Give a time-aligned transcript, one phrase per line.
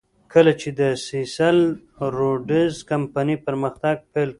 [0.33, 1.57] کله چې د سیسل
[2.17, 4.27] روډز کمپنۍ پرمختګ پیل کړ.